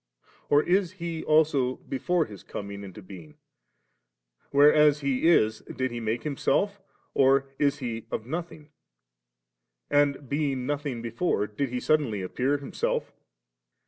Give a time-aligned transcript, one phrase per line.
[0.49, 3.35] or is He also before His coming into beinj^?
[4.49, 6.81] whereas He is, did He make Himself,
[7.13, 8.69] or is He of nodiing^
[9.91, 13.13] and being nothing before, did He suddenly appear Himself?